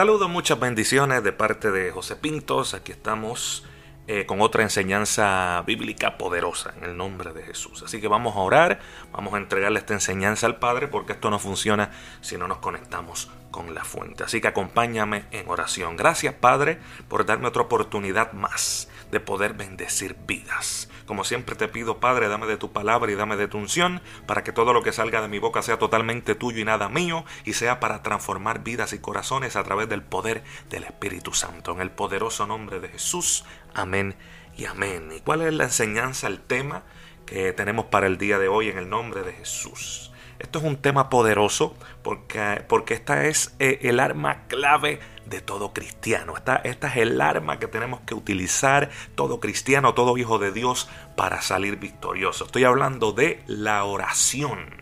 [0.00, 2.72] Saludos, muchas bendiciones de parte de José Pintos.
[2.72, 3.66] Aquí estamos
[4.06, 7.82] eh, con otra enseñanza bíblica poderosa en el nombre de Jesús.
[7.82, 8.80] Así que vamos a orar,
[9.12, 11.90] vamos a entregarle esta enseñanza al Padre porque esto no funciona
[12.22, 14.24] si no nos conectamos con la fuente.
[14.24, 15.96] Así que acompáñame en oración.
[15.96, 16.78] Gracias Padre
[17.08, 20.88] por darme otra oportunidad más de poder bendecir vidas.
[21.06, 24.44] Como siempre te pido, Padre, dame de tu palabra y dame de tu unción, para
[24.44, 27.54] que todo lo que salga de mi boca sea totalmente tuyo y nada mío, y
[27.54, 31.72] sea para transformar vidas y corazones a través del poder del Espíritu Santo.
[31.72, 33.44] En el poderoso nombre de Jesús.
[33.74, 34.14] Amén
[34.56, 35.10] y amén.
[35.16, 36.84] ¿Y cuál es la enseñanza, el tema
[37.26, 40.09] que tenemos para el día de hoy en el nombre de Jesús?
[40.40, 45.72] Esto es un tema poderoso porque, porque esta es eh, el arma clave de todo
[45.72, 46.36] cristiano.
[46.36, 50.88] Esta, esta es el arma que tenemos que utilizar todo cristiano, todo hijo de Dios
[51.16, 52.46] para salir victorioso.
[52.46, 54.80] Estoy hablando de la oración.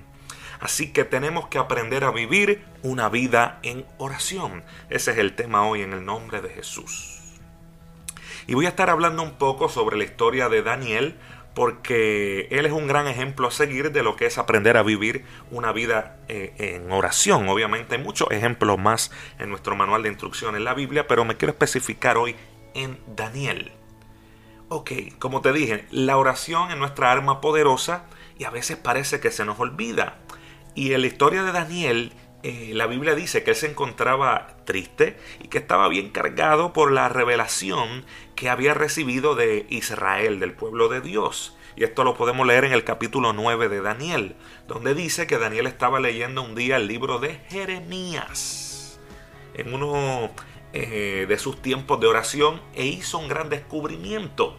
[0.61, 4.65] Así que tenemos que aprender a vivir una vida en oración.
[4.91, 7.19] Ese es el tema hoy en el nombre de Jesús.
[8.47, 11.19] Y voy a estar hablando un poco sobre la historia de Daniel,
[11.59, 15.25] porque él es un gran ejemplo a seguir de lo que es aprender a vivir
[15.51, 17.49] una vida eh, en oración.
[17.49, 21.37] Obviamente hay muchos ejemplos más en nuestro manual de instrucciones en la Biblia, pero me
[21.37, 22.37] quiero especificar hoy
[22.75, 23.73] en Daniel.
[24.69, 28.05] Ok, como te dije, la oración es nuestra arma poderosa
[28.39, 30.19] y a veces parece que se nos olvida.
[30.77, 32.13] Y en la historia de Daniel,
[32.45, 36.93] eh, la Biblia dice que él se encontraba triste y que estaba bien cargado por
[36.93, 38.05] la revelación
[38.37, 41.58] que había recibido de Israel, del pueblo de Dios.
[41.79, 44.35] Y esto lo podemos leer en el capítulo 9 de Daniel,
[44.67, 48.99] donde dice que Daniel estaba leyendo un día el libro de Jeremías,
[49.55, 50.29] en uno
[50.73, 54.57] eh, de sus tiempos de oración, e hizo un gran descubrimiento.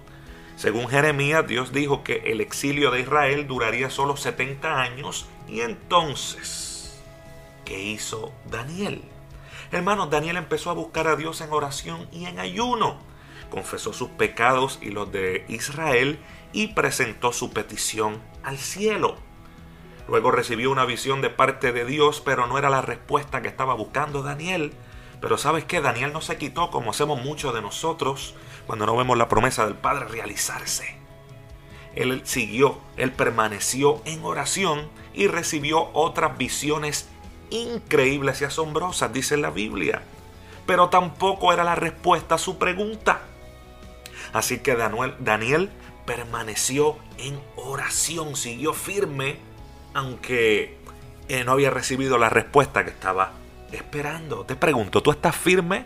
[0.55, 7.03] Según Jeremías, Dios dijo que el exilio de Israel duraría solo 70 años, y entonces,
[7.65, 9.01] ¿qué hizo Daniel?
[9.73, 13.09] Hermanos, Daniel empezó a buscar a Dios en oración y en ayuno
[13.49, 16.19] confesó sus pecados y los de Israel
[16.53, 19.17] y presentó su petición al cielo.
[20.07, 23.75] Luego recibió una visión de parte de Dios, pero no era la respuesta que estaba
[23.75, 24.73] buscando Daniel.
[25.21, 29.17] Pero sabes que Daniel no se quitó como hacemos muchos de nosotros cuando no vemos
[29.17, 30.97] la promesa del Padre realizarse.
[31.95, 37.09] Él siguió, él permaneció en oración y recibió otras visiones
[37.49, 40.01] increíbles y asombrosas, dice la Biblia.
[40.65, 43.21] Pero tampoco era la respuesta a su pregunta.
[44.33, 45.71] Así que Daniel,
[46.09, 49.37] permaneció en oración, siguió firme,
[49.93, 50.79] aunque
[51.27, 53.33] eh, no había recibido la respuesta que estaba
[53.71, 54.43] esperando.
[54.43, 55.85] Te pregunto, ¿tú estás firme?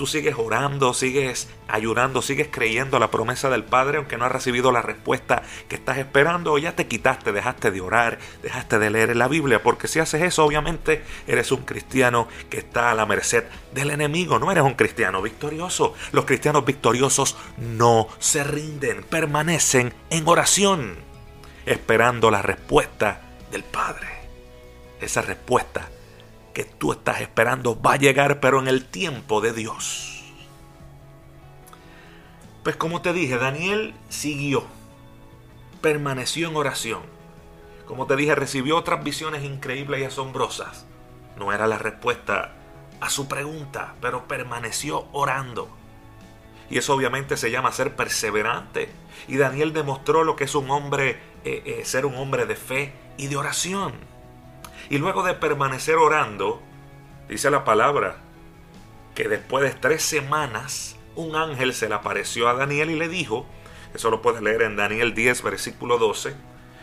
[0.00, 4.72] Tú sigues orando, sigues ayudando, sigues creyendo la promesa del Padre, aunque no has recibido
[4.72, 9.14] la respuesta que estás esperando, o ya te quitaste, dejaste de orar, dejaste de leer
[9.14, 13.44] la Biblia, porque si haces eso, obviamente eres un cristiano que está a la merced
[13.74, 15.92] del enemigo, no eres un cristiano victorioso.
[16.12, 20.96] Los cristianos victoriosos no se rinden, permanecen en oración,
[21.66, 23.20] esperando la respuesta
[23.52, 24.08] del Padre.
[24.98, 25.90] Esa respuesta
[26.52, 30.22] que tú estás esperando va a llegar, pero en el tiempo de Dios.
[32.62, 34.64] Pues como te dije, Daniel siguió,
[35.80, 37.00] permaneció en oración.
[37.86, 40.86] Como te dije, recibió otras visiones increíbles y asombrosas.
[41.36, 42.52] No era la respuesta
[43.00, 45.68] a su pregunta, pero permaneció orando.
[46.68, 48.90] Y eso obviamente se llama ser perseverante.
[49.26, 52.92] Y Daniel demostró lo que es un hombre, eh, eh, ser un hombre de fe
[53.16, 53.94] y de oración.
[54.90, 56.60] Y luego de permanecer orando,
[57.28, 58.16] dice la palabra
[59.14, 63.46] que después de tres semanas un ángel se le apareció a Daniel y le dijo,
[63.94, 66.34] eso lo puedes leer en Daniel 10, versículo 12,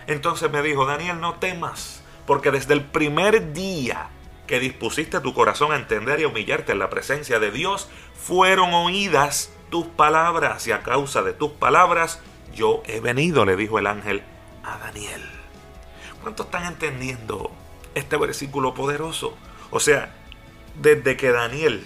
[0.07, 4.07] entonces me dijo, Daniel, no temas, porque desde el primer día
[4.48, 9.51] que dispusiste tu corazón a entender y humillarte en la presencia de Dios, fueron oídas
[9.69, 12.21] tus palabras y a causa de tus palabras
[12.56, 14.24] yo he venido, le dijo el ángel
[14.63, 15.24] a Daniel.
[16.21, 17.51] ¿Cuántos están entendiendo
[17.98, 19.36] este versículo poderoso.
[19.72, 20.14] O sea,
[20.76, 21.86] desde que Daniel,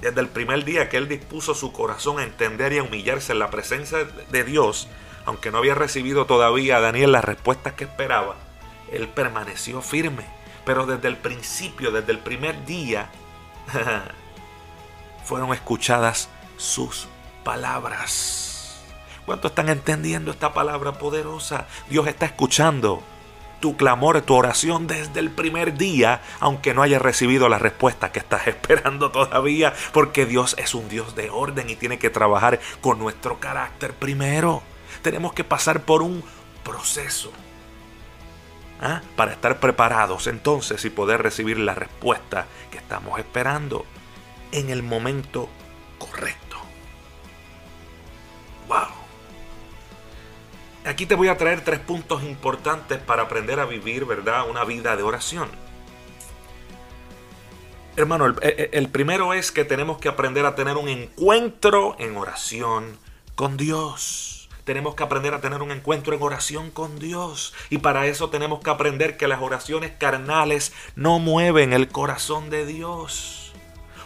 [0.00, 3.38] desde el primer día que él dispuso su corazón a entender y a humillarse en
[3.38, 4.88] la presencia de Dios,
[5.24, 8.36] aunque no había recibido todavía a Daniel las respuestas que esperaba,
[8.90, 10.24] él permaneció firme,
[10.64, 13.10] Pero desde el principio, desde el primer día,
[15.24, 17.08] fueron escuchadas sus
[17.42, 18.80] palabras.
[19.26, 21.66] ¿Cuánto están entendiendo esta palabra poderosa?
[21.88, 23.02] Dios está escuchando
[23.62, 28.18] tu clamor, tu oración desde el primer día, aunque no hayas recibido la respuesta que
[28.18, 32.98] estás esperando todavía, porque Dios es un Dios de orden y tiene que trabajar con
[32.98, 34.62] nuestro carácter primero.
[35.00, 36.24] Tenemos que pasar por un
[36.64, 37.32] proceso
[38.80, 39.00] ¿ah?
[39.14, 43.86] para estar preparados entonces y poder recibir la respuesta que estamos esperando
[44.50, 45.48] en el momento
[45.98, 46.51] correcto.
[50.84, 54.48] Aquí te voy a traer tres puntos importantes para aprender a vivir, ¿verdad?
[54.50, 55.48] Una vida de oración.
[57.94, 62.98] Hermano, el, primero es que tenemos que aprender a tener un encuentro en oración
[63.36, 64.48] con Dios.
[64.64, 67.54] Tenemos que aprender a tener un encuentro en oración con Dios.
[67.70, 72.66] Y para eso tenemos que aprender que las oraciones carnales no mueven el corazón de
[72.66, 73.52] Dios.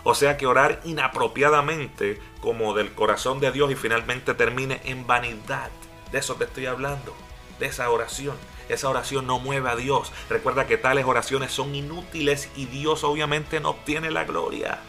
[0.02, 5.70] O sea que orar inapropiadamente como del corazón de Dios y finalmente termine en vanidad
[6.12, 7.14] de eso te estoy hablando,
[7.58, 8.36] de esa oración.
[8.68, 10.12] Esa oración no mueve a Dios.
[10.28, 14.80] Recuerda que tales oraciones son inútiles y Dios obviamente no obtiene la gloria.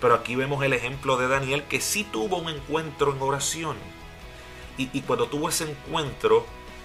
[0.00, 3.76] Pero aquí vemos el ejemplo de Daniel que sí tuvo un encuentro en oración.
[4.76, 6.44] Y, cuando tuvo ese encuentro,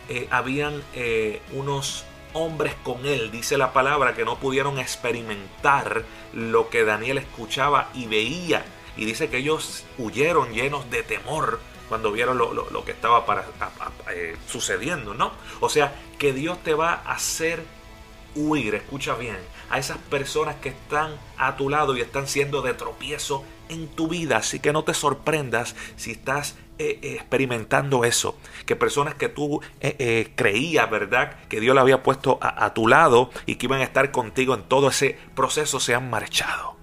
[0.09, 6.69] eh, habían eh, unos hombres con él, dice la palabra, que no pudieron experimentar lo
[6.69, 8.63] que Daniel escuchaba y veía.
[8.95, 11.59] Y dice que ellos huyeron llenos de temor
[11.89, 13.45] cuando vieron lo, que estaba para,
[14.13, 15.31] eh, sucediendo, ¿no?
[15.59, 17.63] O sea, que Dios te va a hacer
[18.35, 19.37] huir, escucha bien,
[19.69, 24.07] a esas personas que están a tu lado y están siendo de tropiezo en tu
[24.07, 24.37] vida.
[24.37, 28.37] Así que no te sorprendas si estás eh, eh, experimentando eso.
[28.65, 29.61] Que personas que tú
[30.35, 31.37] creías, ¿verdad?
[31.49, 34.53] Que Dios le había puesto a, a, tu lado y que iban a estar contigo
[34.53, 36.79] en todo ese proceso se han marchado.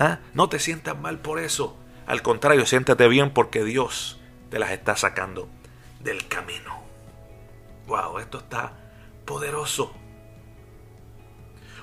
[0.00, 0.20] ¿Ah?
[0.32, 1.76] No te sientas mal por eso.
[2.06, 4.18] Al contrario, siéntate bien porque Dios
[4.50, 5.48] te las está sacando
[6.00, 6.82] del camino.
[7.86, 8.72] Wow, esto está
[9.24, 9.92] poderoso.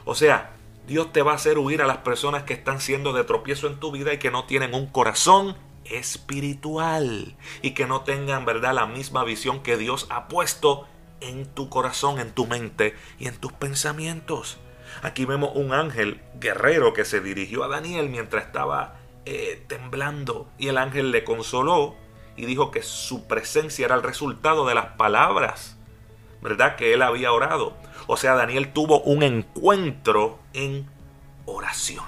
[0.06, 0.54] O sea,
[0.86, 3.80] Dios te va a hacer huir a las personas que están siendo de tropiezo en
[3.80, 8.86] tu vida y que no tienen un corazón espiritual y que no tengan, ¿verdad?, la
[8.86, 10.88] misma visión que Dios ha puesto
[11.19, 14.60] en tu corazón, en tu mente y en tus pensamientos.
[15.02, 20.69] Aquí vemos un ángel guerrero que se dirigió a Daniel mientras estaba eh, temblando y
[20.69, 21.96] el ángel le consoló
[22.38, 25.75] y dijo que su presencia era el resultado de las palabras,
[26.42, 26.75] ¿verdad?
[26.75, 27.75] Que él había orado.
[28.06, 30.88] O sea, Daniel tuvo un encuentro en
[31.45, 32.06] oración.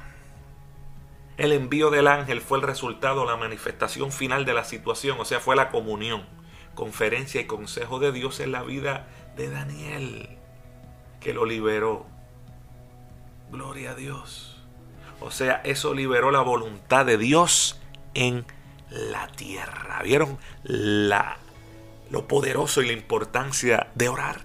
[1.38, 5.40] El envío del ángel fue el resultado, la manifestación final de la situación, o sea,
[5.40, 6.26] fue la comunión,
[6.76, 10.38] conferencia y consejo de Dios en la vida de Daniel,
[11.20, 12.06] que lo liberó.
[13.52, 14.62] Gloria a Dios.
[15.22, 17.82] O sea, eso liberó la voluntad de Dios
[18.14, 18.46] en
[18.90, 20.02] la tierra.
[20.04, 21.38] ¿Vieron la,
[22.10, 24.42] lo poderoso y la importancia de orar?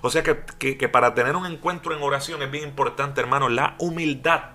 [0.00, 3.74] O sea que, que, para tener un encuentro en oración es bien importante, hermano, la
[3.78, 4.50] humildad.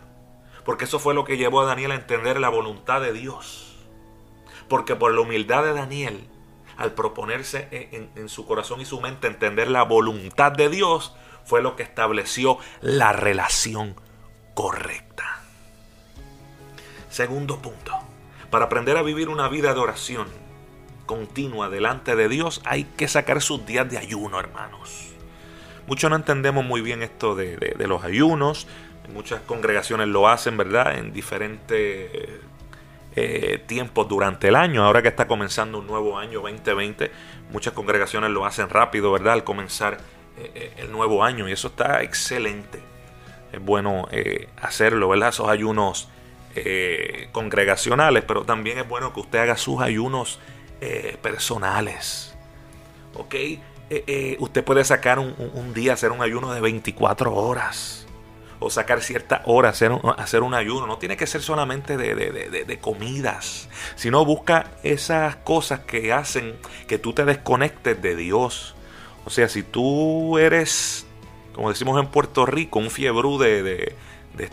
[0.64, 3.76] Porque eso fue lo que llevó a Daniel a entender la voluntad de Dios.
[4.70, 6.30] Porque por la humildad de Daniel,
[6.78, 11.14] al proponerse en, en, su corazón y su mente entender la voluntad de Dios,
[11.44, 14.00] fue lo que estableció la relación
[14.54, 15.33] correcta.
[17.14, 17.94] Segundo punto.
[18.50, 20.26] Para aprender a vivir una vida de oración
[21.06, 25.12] continua delante de Dios hay que sacar sus días de ayuno, hermanos.
[25.86, 28.66] Muchos no entendemos muy bien esto de, los ayunos.
[29.14, 30.98] Muchas congregaciones lo hacen, ¿verdad?
[30.98, 32.10] En diferentes
[33.16, 34.84] eh, tiempos durante el año.
[34.84, 37.12] Ahora que está comenzando un nuevo año 2020,
[37.52, 39.34] muchas congregaciones lo hacen rápido, ¿verdad?
[39.34, 40.00] Al comenzar
[40.40, 41.48] eh, eh, el nuevo año.
[41.48, 42.82] Y eso está excelente.
[43.52, 44.08] Es bueno
[44.60, 45.30] hacerlo, ¿verdad?
[45.30, 46.10] Esos ayunos
[46.56, 50.40] eh, congregacionales, pero también es bueno que usted haga sus ayunos
[50.82, 52.36] eh, personales.
[53.16, 53.36] ¿Ok?
[53.90, 58.08] Eh, usted puede sacar un, día, hacer un ayuno de 24 horas.
[58.60, 60.88] O sacar cierta hora, hacer un, hacer un ayuno.
[60.88, 63.68] No tiene que ser solamente de, de comidas.
[63.96, 66.56] Sino busca esas cosas que hacen
[66.88, 68.74] que tú te desconectes de Dios.
[69.26, 71.06] O sea, si tú eres,
[71.54, 73.96] como decimos en Puerto Rico, un fiebrú de, de,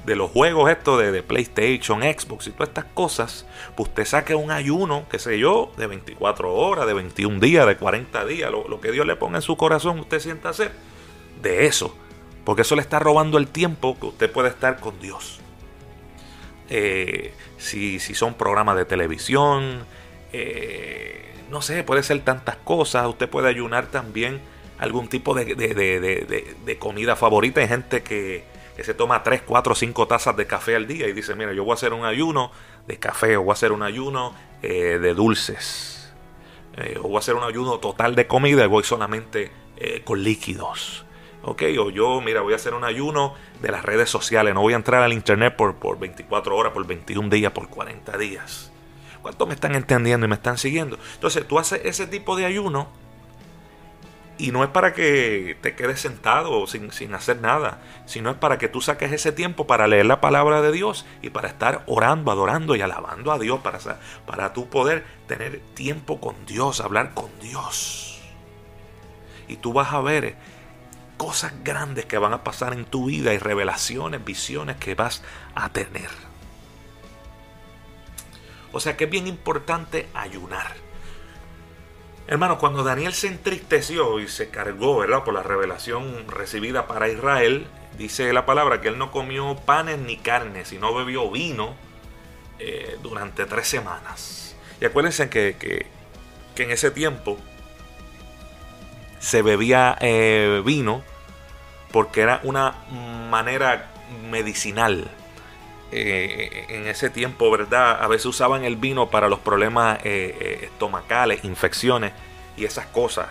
[0.06, 3.46] los juegos estos de, PlayStation, Xbox y todas estas cosas,
[3.76, 7.76] pues usted saque un ayuno, qué sé yo, de 24 horas, de 21 días, de
[7.76, 10.72] 40 días, lo, que Dios le ponga en su corazón, usted sienta hacer
[11.40, 11.96] de eso,
[12.44, 15.40] porque eso le está robando el tiempo que usted puede estar con Dios.
[16.68, 19.84] Eh, si, son programas de televisión,
[20.32, 24.40] eh, no sé, puede ser tantas cosas, usted puede ayunar también
[24.78, 27.60] algún tipo de, de comida favorita.
[27.60, 28.44] Hay gente que,
[28.84, 31.72] se toma 3, 4, 5 tazas de café al día y dice, mira, yo voy
[31.72, 32.50] a hacer un ayuno
[32.86, 36.12] de café o voy a hacer un ayuno eh, de dulces.
[36.76, 40.22] Eh, o voy a hacer un ayuno total de comida y voy solamente eh, con
[40.22, 41.04] líquidos.
[41.42, 41.62] ¿ok?
[41.78, 44.76] O yo, mira, voy a hacer un ayuno de las redes sociales, no voy a
[44.76, 48.70] entrar al internet por, por 24 horas, por 21 días, por 40 días.
[49.22, 50.98] ¿Cuántos me están entendiendo y me están siguiendo?
[51.14, 52.88] Entonces, tú haces ese tipo de ayuno
[54.40, 58.56] y no es para que te quedes sentado sin, sin hacer nada, sino es para
[58.56, 62.30] que tú saques ese tiempo para leer la palabra de Dios y para estar orando,
[62.30, 63.78] adorando y alabando a Dios, para,
[64.26, 68.18] para tú poder tener tiempo con Dios, hablar con Dios.
[69.46, 70.36] Y tú vas a ver
[71.18, 75.22] cosas grandes que van a pasar en tu vida y revelaciones, visiones que vas
[75.54, 76.08] a tener.
[78.72, 80.89] O sea que es bien importante ayunar.
[82.30, 85.24] Hermano, cuando Daniel se entristeció y se cargó, ¿verdad?
[85.24, 87.66] Por la revelación recibida para Israel,
[87.98, 91.74] dice la palabra que él no comió panes ni carne, sino bebió vino
[92.60, 94.54] eh, durante tres semanas.
[94.80, 97.36] Y acuérdense que, que, en ese tiempo
[99.18, 101.02] se bebía eh, vino
[101.90, 102.76] porque era una
[103.28, 103.90] manera
[104.30, 105.10] medicinal.
[105.92, 108.00] Eh, en ese tiempo, ¿verdad?
[108.00, 112.12] A veces usaban el vino para los problemas eh, estomacales, infecciones
[112.56, 113.28] y esas cosas.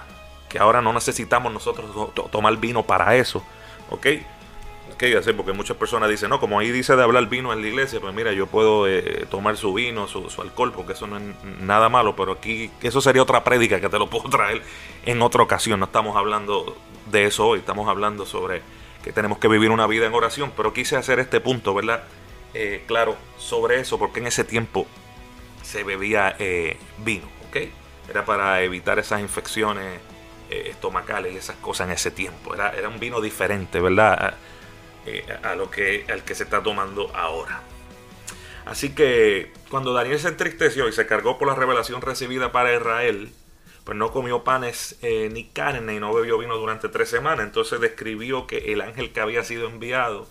[0.50, 3.44] Que ahora no necesitamos nosotros tomar vino para eso.
[3.90, 4.08] ¿Ok?
[4.98, 5.38] ¿Qué hacer?
[5.38, 8.14] Porque muchas personas dicen, no, como ahí dice de hablar vino en la iglesia, pues
[8.14, 8.86] mira, yo puedo
[9.30, 11.24] tomar su vino, su, su, alcohol, porque eso no es
[11.62, 14.62] nada malo, pero aquí eso sería otra prédica que te lo puedo traer
[15.06, 15.80] en otra ocasión.
[15.80, 16.76] No estamos hablando
[17.10, 18.62] de eso hoy, estamos hablando sobre
[19.04, 22.04] que tenemos que vivir una vida en oración, pero quise hacer este punto, ¿verdad?
[22.54, 24.88] Eh, claro, sobre eso, porque en ese tiempo
[25.64, 27.58] se bebía eh, vino, ¿ok?
[28.10, 30.00] Era para evitar esas infecciones
[30.50, 32.56] eh, estomacales y esas cosas en ese tiempo.
[32.56, 34.36] Era, era un vino diferente, ¿verdad?
[35.44, 37.62] A, lo que, al que se está tomando ahora.
[38.66, 43.32] Así que cuando Daniel se entristeció y se cargó por la revelación recibida para Israel,
[43.84, 47.46] pues no comió panes ni carne y no bebió vino durante tres semanas.
[47.46, 50.28] Entonces describió que el ángel que había sido enviado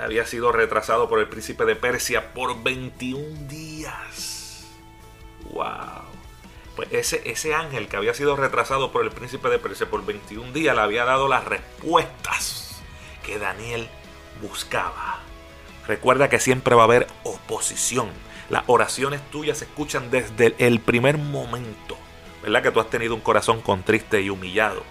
[0.00, 4.66] había sido retrasado por el príncipe de Persia por 21 días.
[5.50, 6.08] ¡Wow!
[6.76, 10.52] Pues ese, ese ángel que había sido retrasado por el príncipe de Persia por 21
[10.52, 12.80] días le había dado las respuestas
[13.24, 13.88] que Daniel
[14.40, 15.18] buscaba.
[15.86, 18.10] Recuerda que siempre va a haber oposición
[18.50, 21.96] las oraciones tuyas se escuchan desde el primer momento.
[22.42, 22.62] ¿Verdad?
[22.62, 24.82] Que tú has tenido un corazón contriste y humillado.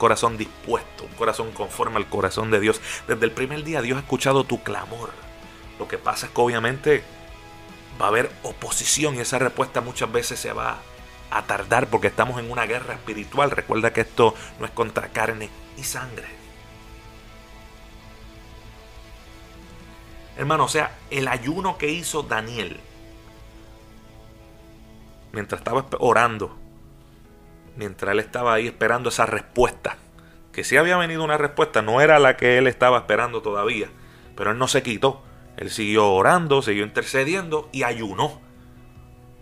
[0.00, 2.80] Corazón dispuesto, un corazón conforme al corazón de Dios.
[3.06, 5.10] Desde el primer día Dios ha escuchado tu clamor.
[5.78, 7.04] Lo que pasa es que obviamente
[8.00, 10.78] va a haber oposición y esa respuesta muchas veces se va
[11.30, 13.50] a tardar porque estamos en una guerra espiritual.
[13.50, 16.28] Recuerda que esto no es contra carne y sangre.
[20.38, 22.80] Hermano, o sea, el ayuno que hizo Daniel
[25.32, 26.56] mientras estaba orando,
[27.80, 29.96] mientras él estaba ahí esperando esa respuesta,
[30.52, 33.88] que si había venido una respuesta, no era la que él estaba esperando todavía,
[34.36, 35.22] pero él no se quitó.
[35.56, 38.38] Él siguió orando, siguió intercediendo y ayunó.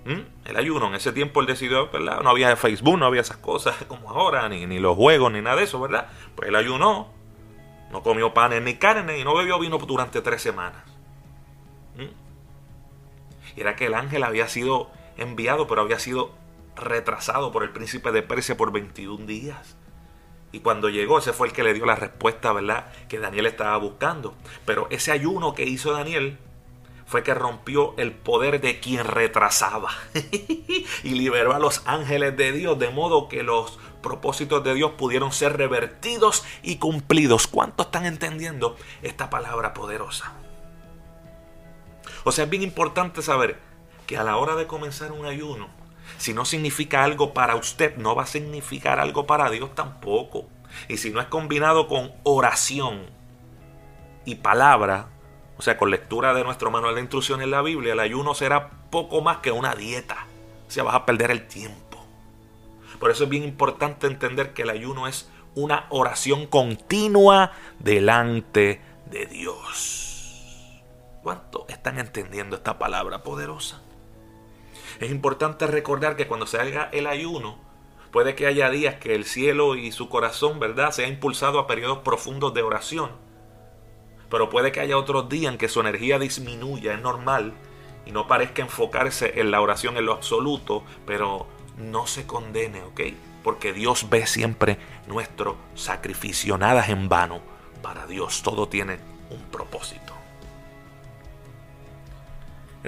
[0.04, 0.20] ¿Mm?
[0.44, 2.20] El ayuno, en ese tiempo él decidió, ¿verdad?
[2.22, 5.56] No había Facebook, no había esas cosas como ahora, ni, ni los juegos, ni nada
[5.56, 6.06] de eso, ¿verdad?
[6.36, 7.12] Pues él ayunó,
[7.90, 10.84] no comió panes ni carne y no bebió vino durante tres semanas.
[11.96, 13.56] ¿Mm?
[13.56, 16.38] Y era que el ángel había sido enviado, pero había sido
[16.78, 19.76] retrasado por el príncipe de Persia por 21 días.
[20.50, 22.90] Y cuando llegó, ese fue el que le dio la respuesta, ¿verdad?
[23.08, 24.34] Que Daniel estaba buscando.
[24.64, 26.38] Pero ese ayuno que hizo Daniel
[27.06, 29.90] fue que rompió el poder de quien retrasaba
[31.02, 35.32] y liberó a los ángeles de Dios, de modo que los propósitos de Dios pudieron
[35.32, 37.46] ser revertidos y cumplidos.
[37.46, 40.34] ¿Cuántos están entendiendo esta palabra poderosa?
[42.24, 43.58] O sea, es bien importante saber
[44.06, 45.68] que a la hora de comenzar un ayuno,
[46.18, 50.46] si no significa algo para usted, no va a significar algo para Dios tampoco.
[50.88, 53.06] Y si no es combinado con oración
[54.24, 55.08] y palabra,
[55.56, 58.70] o sea, con lectura de nuestro manual de instrucciones en la Biblia, el ayuno será
[58.90, 60.26] poco más que una dieta.
[60.66, 62.04] O sea, vas a perder el tiempo.
[62.98, 69.26] Por eso es bien importante entender que el ayuno es una oración continua delante de
[69.26, 70.82] Dios.
[71.22, 73.82] ¿Cuánto están entendiendo esta palabra poderosa?
[75.00, 77.58] Es importante recordar que cuando se haga el ayuno,
[78.10, 81.98] puede que haya días que el cielo y su corazón, ¿verdad?, sea impulsado a periodos
[81.98, 83.10] profundos de oración.
[84.30, 87.54] Pero puede que haya otros días en que su energía disminuya, es normal,
[88.06, 93.00] y no parezca enfocarse en la oración en lo absoluto, pero no se condene, ¿ok?
[93.48, 97.40] porque Dios ve siempre nuestro sacrificio, nada es en vano
[97.82, 98.98] para Dios, todo tiene
[99.30, 100.07] un propósito.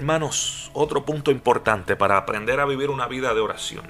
[0.01, 3.85] Hermanos, otro punto importante para aprender a vivir una vida de oración.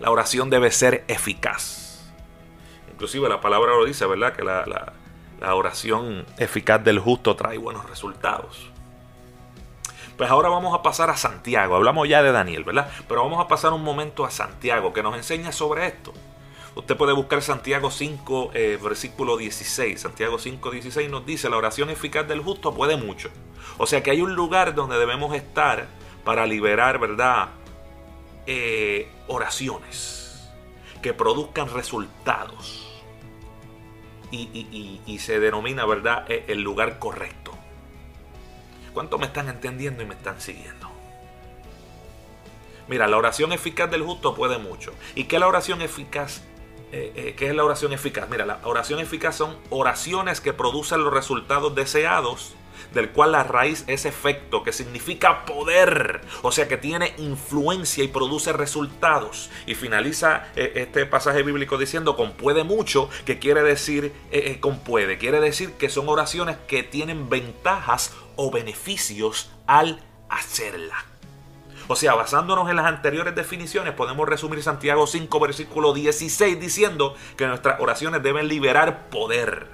[0.00, 2.10] La oración debe ser eficaz.
[2.90, 4.32] Inclusive la palabra lo dice, ¿verdad?
[4.32, 4.64] Que la,
[5.38, 8.70] la oración eficaz del justo trae buenos resultados.
[10.16, 11.76] Pues ahora vamos a pasar a Santiago.
[11.76, 12.90] Hablamos ya de Daniel, ¿verdad?
[13.06, 16.14] Pero vamos a pasar un momento a Santiago que nos enseña sobre esto.
[16.74, 20.00] Usted puede buscar Santiago 5, eh, versículo 16.
[20.00, 23.30] Santiago 5, 16 nos dice, la oración eficaz del justo puede mucho.
[23.78, 25.88] O sea que hay un lugar donde debemos estar
[26.24, 27.48] para liberar, ¿verdad?
[28.46, 30.48] Eh, oraciones
[31.02, 32.86] que produzcan resultados.
[34.32, 37.50] Y, y se denomina, ¿verdad?, e, el lugar correcto.
[38.94, 40.88] ¿Cuánto me están entendiendo y me están siguiendo?
[42.86, 44.92] Mira, la oración eficaz del justo puede mucho.
[45.16, 46.42] ¿Y qué la oración eficaz?
[46.92, 48.28] Eh, eh, ¿Qué es la oración eficaz?
[48.28, 52.54] Mira, la oración eficaz son oraciones que producen los resultados deseados,
[52.92, 58.08] del cual la raíz es efecto, que significa poder, o sea que tiene influencia y
[58.08, 59.50] produce resultados.
[59.66, 64.12] Y finaliza eh, este pasaje bíblico diciendo con puede mucho, que quiere decir
[64.60, 71.09] con puede, quiere decir que son oraciones que tienen ventajas o beneficios al hacerla.
[71.90, 77.48] O sea, basándonos en las anteriores definiciones, podemos resumir Santiago 5, versículo 16, diciendo que
[77.48, 79.66] nuestras oraciones deben liberar poder,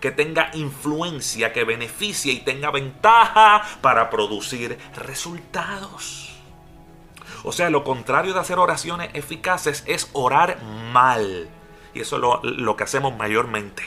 [0.00, 6.34] que tenga influencia, que beneficie y tenga ventaja para producir resultados.
[7.44, 11.50] O sea, lo contrario de hacer oraciones eficaces es orar mal.
[11.92, 13.82] Y eso es lo, lo que hacemos mayormente.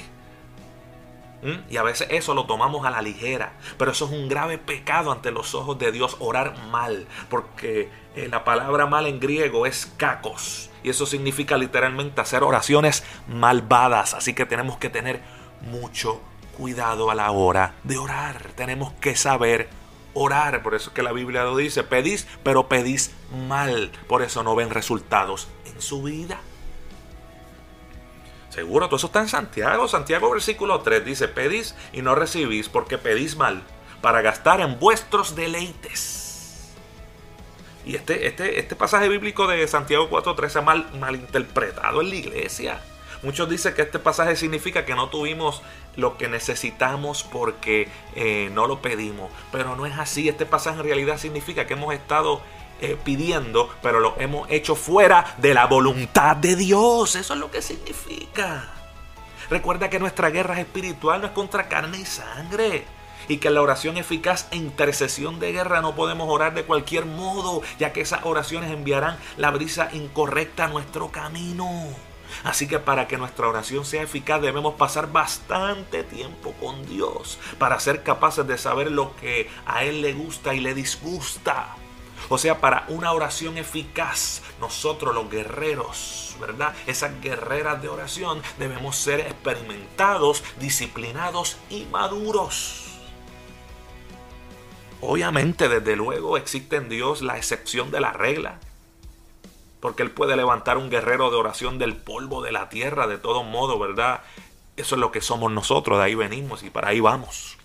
[1.46, 1.72] ¿Mm?
[1.72, 3.54] Y a veces eso lo tomamos a la ligera.
[3.78, 7.08] Pero eso es un grave pecado ante los ojos de Dios, orar mal.
[7.30, 10.72] Porque eh, la palabra mal en griego es cacos.
[10.84, 14.16] Y eso significa literalmente hacer oraciones malvadas.
[14.16, 15.22] Así que tenemos que tener
[15.62, 16.20] mucho
[16.58, 18.52] cuidado a la hora de orar.
[18.56, 19.70] Tenemos que saber
[20.16, 20.64] orar.
[20.64, 21.84] Por eso es que la Biblia lo dice.
[21.84, 23.12] Pedís, pero pedís
[23.48, 23.92] mal.
[24.08, 26.40] Por eso no ven resultados en su vida.
[28.56, 29.86] Seguro, todo eso está en Santiago.
[29.90, 33.62] Santiago versículo 3 dice, pedís y no recibís porque pedís mal
[34.02, 36.74] para gastar en vuestros deleites.
[37.86, 42.16] Y este, este, este pasaje bíblico de Santiago 4.3 se ha mal, malinterpretado en la
[42.16, 42.82] iglesia.
[43.24, 45.62] Muchos dicen que este pasaje significa que no tuvimos
[45.98, 49.32] lo que necesitamos porque eh, no lo pedimos.
[49.52, 50.30] Pero no es así.
[50.30, 52.42] Este pasaje en realidad significa que hemos estado
[52.92, 57.16] eh, pidiendo, pero lo hemos hecho fuera de la voluntad de Dios.
[57.16, 58.72] Eso es lo que significa.
[59.50, 62.86] Recuerda que nuestra guerra espiritual no es contra carne y sangre.
[63.28, 67.64] Y que la oración eficaz e intercesión de guerra no podemos orar de cualquier modo,
[67.80, 71.68] ya que esas oraciones enviarán la brisa incorrecta a nuestro camino.
[72.44, 77.80] Así que para que nuestra oración sea eficaz debemos pasar bastante tiempo con Dios para
[77.80, 81.76] ser capaces de saber lo que a Él le gusta y le disgusta.
[82.30, 86.74] O sea, para una oración eficaz, nosotros los guerreros, ¿verdad?
[86.88, 92.86] Esas guerreras de oración debemos ser experimentados, disciplinados y maduros.
[95.02, 98.60] Obviamente, desde luego, existe en Dios la excepción de la regla.
[99.80, 103.44] Porque Él puede levantar un guerrero de oración del polvo de la tierra, de todo
[103.44, 104.22] modo, ¿verdad?
[104.78, 107.58] Eso es lo que somos nosotros, de ahí venimos y para ahí vamos.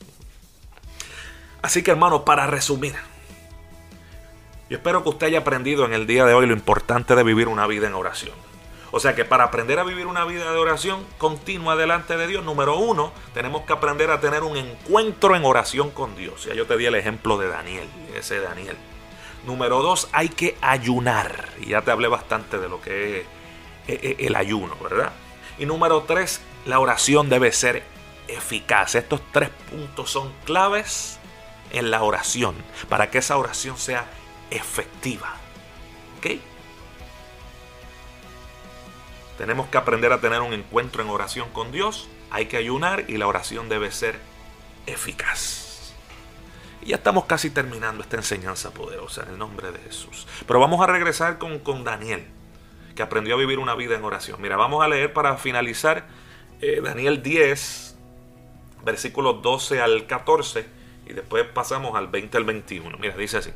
[1.62, 2.94] Así que hermano, para resumir,
[4.70, 7.48] yo espero que usted haya aprendido en el día de hoy lo importante de vivir
[7.48, 8.36] una vida en oración.
[8.92, 12.44] O sea que para aprender a vivir una vida de oración continua delante de Dios,
[12.44, 16.44] número uno, tenemos que aprender a tener un encuentro en oración con Dios.
[16.44, 18.76] Ya yo te di el ejemplo de Daniel, ese Daniel.
[19.44, 21.48] Número dos, hay que ayunar.
[21.60, 23.26] Y ya te hablé bastante de lo que es
[23.88, 25.12] eh, eh, el ayuno, ¿verdad?
[25.58, 27.82] Y número tres, la oración debe ser
[28.28, 28.94] eficaz.
[28.94, 31.18] Estos tres puntos son claves
[31.72, 32.54] en la oración
[32.88, 34.06] para que esa oración sea
[34.50, 35.34] efectiva.
[36.18, 36.40] ¿Ok?
[39.38, 42.08] Tenemos que aprender a tener un encuentro en oración con Dios.
[42.30, 44.18] Hay que ayunar y la oración debe ser
[44.86, 45.94] eficaz.
[46.82, 50.26] Y ya estamos casi terminando esta enseñanza poderosa en el nombre de Jesús.
[50.46, 52.26] Pero vamos a regresar con, con Daniel,
[52.94, 54.42] que aprendió a vivir una vida en oración.
[54.42, 56.06] Mira, vamos a leer para finalizar
[56.60, 57.96] eh, Daniel 10,
[58.84, 60.66] versículos 12 al 14,
[61.06, 62.98] y después pasamos al 20 al 21.
[62.98, 63.50] Mira, dice así.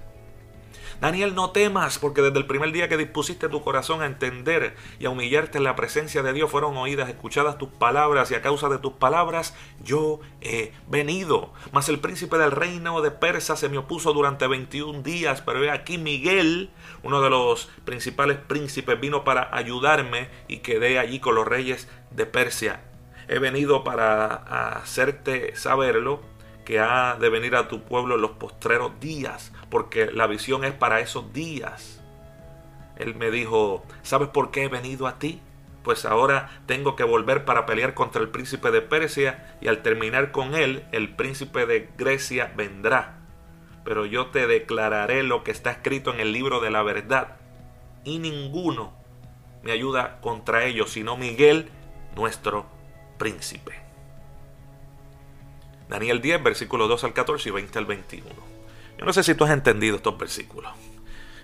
[1.00, 5.06] Daniel, no temas, porque desde el primer día que dispusiste tu corazón a entender y
[5.06, 8.68] a humillarte en la presencia de Dios, fueron oídas, escuchadas tus palabras, y a causa
[8.68, 11.52] de tus palabras yo he venido.
[11.72, 15.70] Mas el príncipe del reino de Persa se me opuso durante 21 días, pero he
[15.70, 16.70] aquí Miguel,
[17.02, 22.26] uno de los principales príncipes, vino para ayudarme y quedé allí con los reyes de
[22.26, 22.80] Persia.
[23.28, 26.33] He venido para hacerte saberlo
[26.64, 30.72] que ha de venir a tu pueblo en los postreros días, porque la visión es
[30.72, 32.02] para esos días.
[32.96, 35.40] Él me dijo, ¿sabes por qué he venido a ti?
[35.82, 40.32] Pues ahora tengo que volver para pelear contra el príncipe de Persia y al terminar
[40.32, 43.18] con él, el príncipe de Grecia vendrá.
[43.84, 47.36] Pero yo te declararé lo que está escrito en el libro de la verdad.
[48.02, 48.94] Y ninguno
[49.62, 51.68] me ayuda contra ellos, sino Miguel,
[52.16, 52.64] nuestro
[53.18, 53.83] príncipe.
[55.94, 58.28] Daniel 10, versículos 2 al 14 y 20 al 21.
[58.98, 60.72] Yo no sé si tú has entendido estos versículos.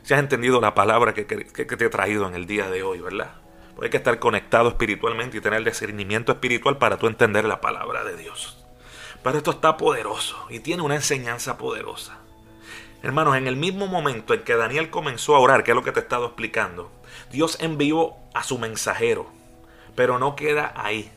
[0.02, 3.36] Si has entendido la palabra que, te he traído en el día de hoy, ¿verdad?
[3.76, 8.02] Pues hay que estar conectado espiritualmente y tener discernimiento espiritual para tú entender la palabra
[8.02, 8.66] de Dios.
[9.22, 12.18] Pero esto está poderoso y tiene una enseñanza poderosa.
[13.04, 15.92] Hermanos, en el mismo momento en que Daniel comenzó a orar, que es lo que
[15.92, 16.90] te he estado explicando,
[17.30, 19.30] Dios envió a su mensajero.
[19.94, 21.12] Pero no queda ahí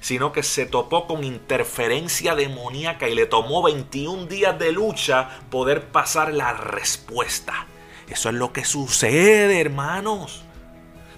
[0.00, 5.88] sino que se topó con interferencia demoníaca y le tomó 21 días de lucha poder
[5.88, 7.66] pasar la respuesta.
[8.08, 10.44] Eso es lo que sucede, hermanos.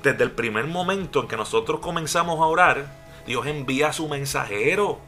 [0.03, 2.87] Desde el primer momento en que nosotros comenzamos a orar,
[3.27, 5.01] Dios envía a su mensajero.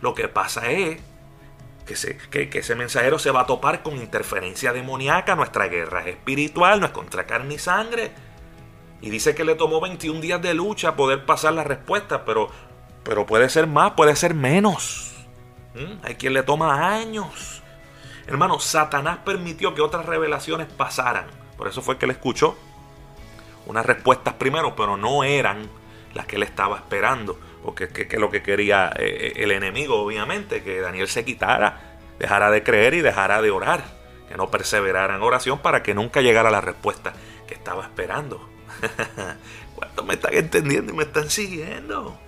[0.00, 1.00] Lo que pasa es
[2.30, 5.34] que, ese mensajero se va a topar con interferencia demoníaca.
[5.34, 8.12] Nuestra guerra es espiritual, no es contra carne y sangre.
[9.00, 12.50] Y dice que le tomó 21 días de lucha poder pasar la respuesta, pero
[13.08, 15.14] pero puede ser más, puede ser menos.
[15.74, 16.04] ¿Mm?
[16.04, 17.62] Hay quien le toma años.
[18.26, 21.24] Hermano, Satanás permitió que otras revelaciones pasaran.
[21.56, 22.54] Por eso fue que él escuchó
[23.64, 25.70] unas respuestas primero, pero no eran
[26.12, 27.40] las que él estaba esperando.
[27.64, 32.50] Porque es lo que quería eh, eh, el enemigo, obviamente, que Daniel se quitara, dejara
[32.50, 33.84] de creer y dejara de orar.
[34.28, 37.14] Que no perseverara en oración para que nunca llegara la respuesta
[37.46, 38.46] que estaba esperando.
[39.74, 42.27] ¿Cuántos me están entendiendo y me están siguiendo?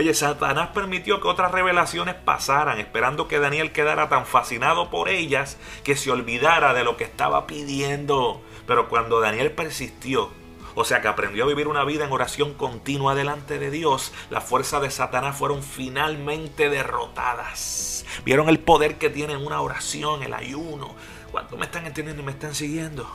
[0.00, 5.58] Oye, Satanás permitió que otras revelaciones pasaran, esperando que Daniel quedara tan fascinado por ellas
[5.84, 8.40] que se olvidara de lo que estaba pidiendo.
[8.66, 10.30] Pero cuando Daniel persistió,
[10.74, 14.42] o sea que aprendió a vivir una vida en oración continua delante de Dios, las
[14.42, 18.06] fuerzas de Satanás fueron finalmente derrotadas.
[18.24, 20.94] ¿Vieron el poder que tiene una oración, el ayuno?
[21.30, 23.06] ¿Cuánto me están entendiendo y me están siguiendo?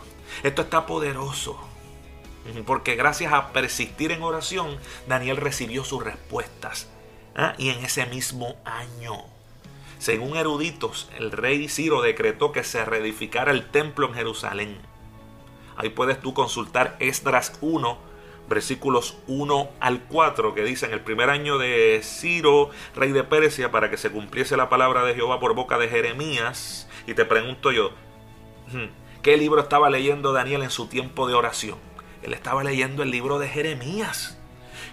[0.43, 1.59] Esto está poderoso.
[2.65, 4.77] Porque gracias a persistir en oración,
[5.07, 6.87] Daniel recibió sus respuestas.
[7.35, 7.55] ¿ah?
[7.57, 9.25] Y en ese mismo año,
[9.97, 14.77] según eruditos, el rey Ciro decretó que se reedificara el templo en Jerusalén.
[15.77, 17.97] Ahí puedes tú consultar Esdras 1,
[18.47, 23.89] versículos 1 al 4, que dicen el primer año de Ciro, rey de Persia, para
[23.89, 26.87] que se cumpliese la palabra de Jehová por boca de Jeremías.
[27.07, 27.91] Y te pregunto yo,
[29.21, 31.77] ¿qué libro estaba leyendo Daniel en su tiempo de oración?
[32.25, 34.35] Él estaba leyendo el libro de Jeremías.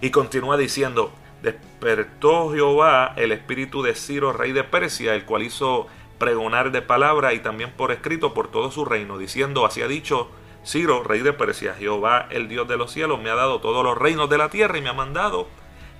[0.02, 5.86] Y continúa diciendo, despertó Jehová el espíritu de Ciro, rey de Persia, el cual hizo
[6.18, 10.30] pregonar de palabra y también por escrito por todo su reino, diciendo, así ha dicho
[10.64, 13.96] Ciro, rey de Persia, Jehová, el Dios de los cielos, me ha dado todos los
[13.96, 15.48] reinos de la tierra y me ha mandado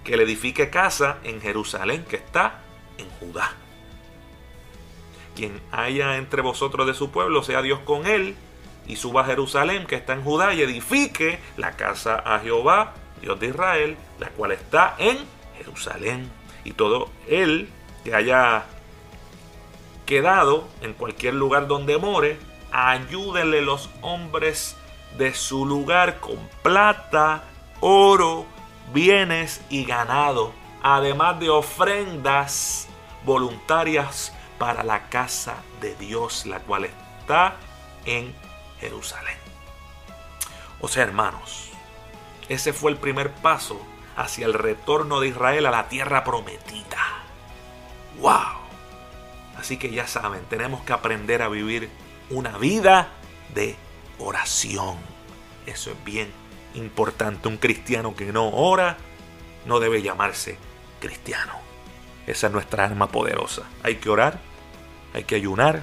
[0.04, 2.60] que le edifique casa en Jerusalén, que está
[2.98, 3.52] en Judá.
[5.34, 8.36] Quien haya entre vosotros de su pueblo, sea Dios con él,
[8.86, 13.38] y suba a Jerusalén, que está en Judá, y edifique la casa a Jehová, Dios
[13.38, 15.18] de Israel, la cual está en
[15.56, 16.30] Jerusalén.
[16.64, 17.68] Y todo él
[18.04, 18.64] que haya
[20.06, 22.38] quedado en cualquier lugar donde more,
[22.72, 24.76] ayúdenle los hombres
[25.16, 27.44] de su lugar con plata,
[27.80, 28.46] oro,
[28.92, 32.88] bienes y ganado, además de ofrendas
[33.24, 37.56] voluntarias para la casa de Dios, la cual está
[38.04, 38.51] en Jerusalén.
[40.80, 41.70] O sea, hermanos,
[42.48, 43.80] ese fue el primer paso
[44.16, 47.22] hacia el retorno de Israel a la tierra prometida.
[48.20, 48.62] ¡Wow!
[49.56, 51.88] Así que ya saben, tenemos que aprender a vivir
[52.30, 53.10] una vida
[53.54, 53.76] de
[54.18, 54.96] oración.
[55.66, 56.32] Eso es bien
[56.74, 57.48] importante.
[57.48, 58.96] Un cristiano que no ora
[59.66, 60.58] no debe llamarse
[61.00, 61.52] cristiano.
[62.26, 63.62] Esa es nuestra arma poderosa.
[63.82, 64.40] Hay que orar,
[65.14, 65.82] hay que ayunar,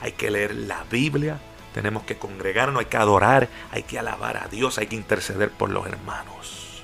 [0.00, 1.40] hay que leer la Biblia,
[1.78, 5.70] tenemos que congregarnos, hay que adorar, hay que alabar a Dios, hay que interceder por
[5.70, 6.82] los hermanos.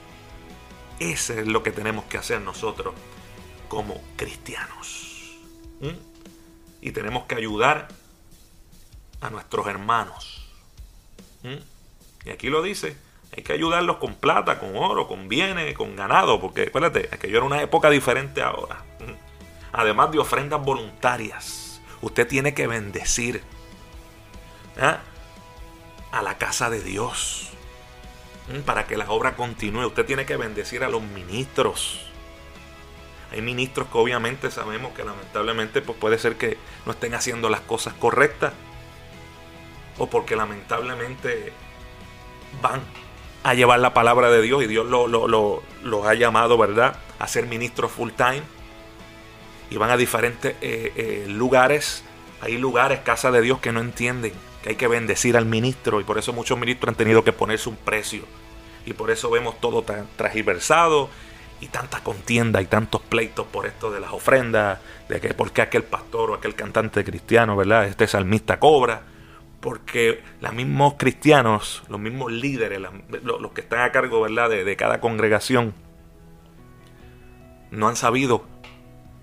[1.00, 2.94] Eso es lo que tenemos que hacer nosotros
[3.66, 5.37] como cristianos.
[5.80, 5.98] ¿Mm?
[6.80, 7.88] Y tenemos que ayudar
[9.20, 10.46] a nuestros hermanos.
[11.42, 12.28] ¿Mm?
[12.28, 12.96] Y aquí lo dice,
[13.37, 17.46] hay que ayudarlos con plata, con oro, con bienes, con ganado, porque acuérdate, aquello era
[17.46, 18.85] una época diferente ahora.
[19.00, 19.14] ¿Mm?
[19.72, 23.42] Además de ofrendas voluntarias, usted tiene que bendecir
[24.80, 25.00] ¿ah?
[26.12, 27.50] a la casa de Dios
[28.48, 28.60] ¿Mm?
[28.60, 29.87] para que la obra continúe.
[29.87, 32.06] Usted tiene que bendecir a los ministros.
[33.32, 36.56] Hay ministros que obviamente sabemos que lamentablemente pues puede ser que
[36.87, 38.52] no estén haciendo las cosas correctas
[39.98, 41.52] o porque lamentablemente
[42.62, 42.80] van
[43.42, 47.46] a llevar la palabra de Dios y Dios los lo, ha llamado, ¿verdad?, a ser
[47.46, 48.42] ministros full time
[49.70, 52.04] y van a diferentes eh, eh, lugares.
[52.40, 54.32] Hay lugares, casa de Dios, que no entienden
[54.64, 57.68] que hay que bendecir al ministro y por eso muchos ministros han tenido que ponerse
[57.68, 58.22] un precio.
[58.87, 61.11] Y por eso vemos todo tan transversado
[61.61, 65.61] y tanta contienda y tantos pleitos por esto de las ofrendas, de que por qué
[65.61, 67.85] aquel pastor o aquel cantante cristiano, ¿verdad?
[67.85, 69.03] Este salmista cobra.
[69.61, 72.81] Porque los mismos cristianos, los mismos líderes,
[73.22, 74.48] los, que están a cargo, ¿verdad?
[74.48, 75.74] De, cada congregación,
[77.70, 78.46] no han sabido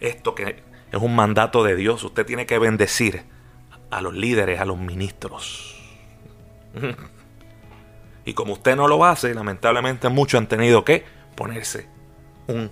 [0.01, 2.03] esto que es un mandato de Dios.
[2.03, 3.23] Usted tiene que bendecir
[3.91, 5.75] a los líderes, a los ministros.
[8.23, 11.03] Y como usted no lo hace, lamentablemente muchos han tenido que
[11.35, 11.87] ponerse
[12.45, 12.71] un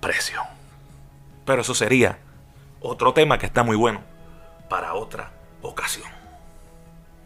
[0.00, 0.42] precio.
[1.44, 2.18] Pero eso sería
[2.80, 4.02] otro tema que está muy bueno
[4.68, 5.30] para otra
[5.62, 6.08] ocasión.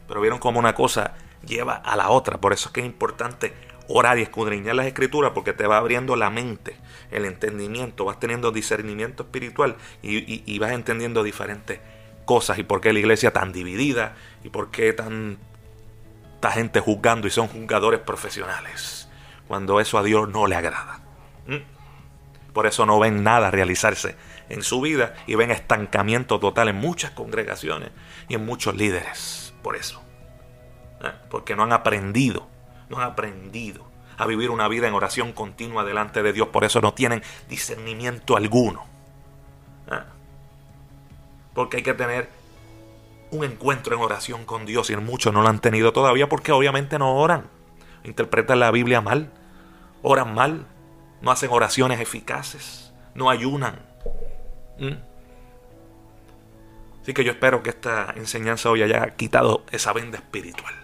[0.07, 1.15] Pero vieron cómo una cosa
[1.47, 2.39] lleva a la otra.
[2.39, 3.55] Por eso es que es importante
[3.89, 6.77] orar y escudriñar las escrituras porque te va abriendo la mente,
[7.11, 11.81] el entendimiento, vas teniendo discernimiento espiritual y, vas entendiendo diferentes
[12.25, 17.31] cosas y por qué la iglesia tan dividida y por qué tanta gente juzgando y
[17.31, 19.09] son juzgadores profesionales
[19.49, 21.01] cuando eso a Dios no le agrada.
[21.47, 22.53] ¿Mm?
[22.53, 24.17] Por eso no ven nada realizarse
[24.49, 27.91] en su vida y ven estancamiento total en muchas congregaciones
[28.29, 29.55] y en muchos líderes.
[29.63, 30.03] Por eso.
[31.03, 31.13] ¿Eh?
[31.31, 32.49] Porque no han aprendido,
[32.89, 33.85] no han aprendido
[34.17, 36.49] a vivir una vida en oración continua delante de Dios.
[36.49, 38.94] Por eso no tienen discernimiento alguno.
[41.55, 42.29] Porque hay que tener
[43.31, 46.99] un encuentro en oración con Dios y muchos no lo han tenido todavía porque obviamente
[46.99, 47.49] no oran.
[48.05, 49.33] Interpretan la Biblia mal,
[50.03, 50.67] oran mal,
[51.23, 53.81] no hacen oraciones eficaces, no ayunan.
[57.03, 60.75] Así que yo espero que esta enseñanza hoy haya quitado esa venda espiritual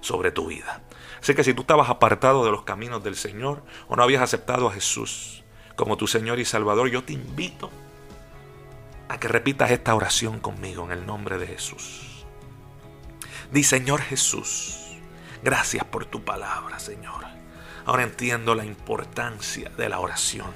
[0.00, 0.80] sobre tu vida.
[1.20, 4.68] Así que si tú estabas apartado de los caminos del Señor o no habías aceptado
[4.68, 5.44] a Jesús
[5.76, 7.70] como tu Señor y Salvador, yo te invito
[9.16, 12.26] que repitas esta oración conmigo en el nombre de Jesús.
[13.50, 14.98] Di Señor Jesús,
[15.42, 17.24] gracias por tu palabra, Señor.
[17.86, 20.52] Ahora entiendo la importancia de la oración.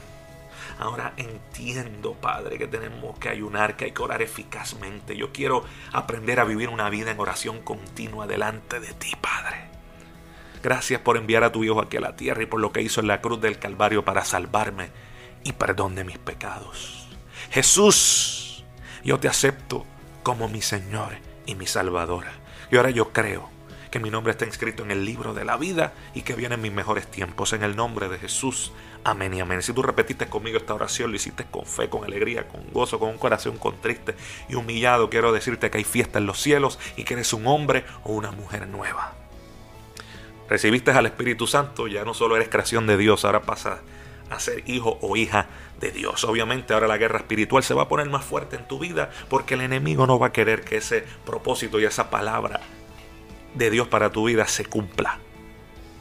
[0.79, 5.17] Ahora entiendo, Padre, que tenemos que ayunar, que hay que orar eficazmente.
[5.17, 9.69] Yo quiero aprender a vivir una vida en oración continua delante de ti, Padre.
[10.62, 13.01] Gracias por enviar a tu Hijo aquí a la tierra y por lo que hizo
[13.01, 14.91] en la cruz del Calvario para salvarme
[15.43, 17.02] y perdón de mis pecados.
[17.53, 18.65] Jesús,
[19.05, 19.85] yo te acepto
[20.23, 21.11] como mi Señor
[21.45, 22.25] y mi Salvador.
[22.71, 23.51] Y ahora yo creo
[23.91, 26.73] que mi nombre está inscrito en el libro de la vida y que vienen mis
[26.73, 27.53] mejores tiempos.
[27.53, 28.73] En el nombre de Jesús.
[29.05, 29.61] Amén y amén.
[29.61, 33.11] Si tú repetiste conmigo esta oración, lo hiciste con fe, con alegría, con gozo, con
[33.11, 34.15] un corazón contriste
[34.49, 37.85] y humillado, quiero decirte que hay fiesta en los cielos y que eres un hombre
[38.05, 39.12] o una mujer nueva.
[40.49, 43.81] Recibiste al Espíritu Santo, ya no solo eres creación de Dios, ahora pasas
[44.33, 45.47] a ser hijo o hija
[45.81, 46.25] de Dios.
[46.25, 49.55] Obviamente ahora la guerra espiritual se va a poner más fuerte en tu vida porque
[49.55, 52.61] el enemigo no va a querer que ese propósito y esa palabra
[53.55, 55.18] de Dios para tu vida se cumpla.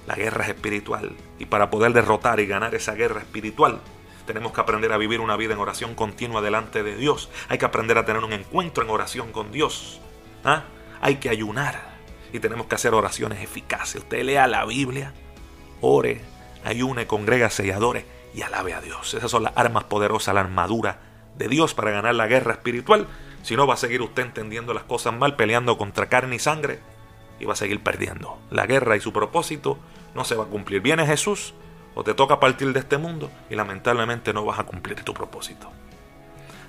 [0.07, 3.81] La guerra es espiritual y para poder derrotar y ganar esa guerra espiritual
[4.25, 7.29] tenemos que aprender a vivir una vida en oración continua delante de Dios.
[7.49, 9.99] Hay que aprender a tener un encuentro en oración con Dios.
[10.43, 10.63] ¿Ah?
[11.01, 11.97] Hay que ayunar
[12.31, 14.03] y tenemos que hacer oraciones eficaces.
[14.03, 15.13] Usted lea la Biblia,
[15.81, 16.21] ore,
[16.63, 19.13] ayune, congrégase y adore y alabe a Dios.
[19.13, 20.99] Esas son las armas poderosas, la armadura
[21.37, 23.07] de Dios para ganar la guerra espiritual.
[23.43, 26.79] Si no, va a seguir usted entendiendo las cosas mal, peleando contra carne y sangre
[27.39, 28.39] y va a seguir perdiendo.
[28.51, 29.77] La guerra y su propósito
[30.13, 30.81] no se va a cumplir.
[30.81, 31.53] Viene Jesús
[31.95, 35.71] o te toca partir de este mundo y lamentablemente no vas a cumplir tu propósito.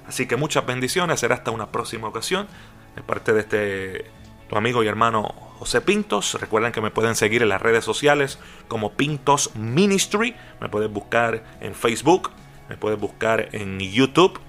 [0.07, 2.49] Así que muchas bendiciones, será hasta una próxima ocasión.
[2.97, 4.11] De parte de este
[4.49, 6.35] tu amigo y hermano José Pintos.
[6.41, 10.35] Recuerden que me pueden seguir en las redes sociales como Pintos Ministry.
[10.61, 12.33] Me puedes buscar en Facebook,
[12.69, 14.41] me puedes buscar en YouTube,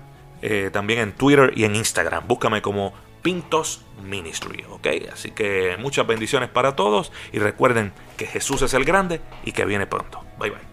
[0.41, 2.28] eh, también en Twitter y en Instagram.
[2.28, 4.88] Búscame como Pintos Ministry, ¿ok?
[5.13, 9.65] Así que muchas bendiciones para todos y recuerden que Jesús es el grande y que
[9.65, 10.23] viene pronto.
[10.39, 10.72] Bye bye.